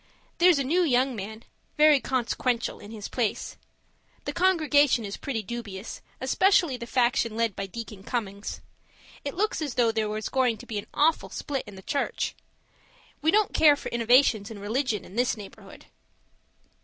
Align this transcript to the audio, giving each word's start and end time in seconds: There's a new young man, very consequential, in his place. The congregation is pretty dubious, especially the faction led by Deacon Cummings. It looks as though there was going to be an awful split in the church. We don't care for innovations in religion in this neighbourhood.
There's 0.39 0.57
a 0.57 0.63
new 0.63 0.81
young 0.81 1.15
man, 1.15 1.43
very 1.77 1.99
consequential, 1.99 2.79
in 2.79 2.89
his 2.89 3.07
place. 3.07 3.55
The 4.25 4.33
congregation 4.33 5.05
is 5.05 5.15
pretty 5.15 5.43
dubious, 5.43 6.01
especially 6.19 6.75
the 6.75 6.87
faction 6.87 7.35
led 7.37 7.55
by 7.55 7.67
Deacon 7.67 8.01
Cummings. 8.01 8.61
It 9.23 9.35
looks 9.35 9.61
as 9.61 9.75
though 9.75 9.91
there 9.91 10.09
was 10.09 10.27
going 10.27 10.57
to 10.57 10.65
be 10.65 10.79
an 10.79 10.87
awful 10.91 11.29
split 11.29 11.63
in 11.67 11.75
the 11.75 11.83
church. 11.83 12.33
We 13.21 13.29
don't 13.29 13.53
care 13.53 13.75
for 13.75 13.89
innovations 13.89 14.49
in 14.49 14.57
religion 14.57 15.05
in 15.05 15.17
this 15.17 15.37
neighbourhood. 15.37 15.85